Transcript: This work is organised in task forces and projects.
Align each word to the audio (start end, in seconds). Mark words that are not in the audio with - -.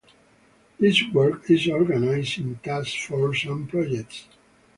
This 0.79 1.03
work 1.13 1.47
is 1.51 1.67
organised 1.67 2.39
in 2.39 2.55
task 2.55 2.97
forces 3.07 3.51
and 3.51 3.69
projects. 3.69 4.25